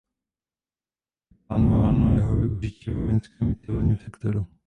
[1.31, 4.47] Je plánováno jeho využití ve vojenském i civilním sektoru.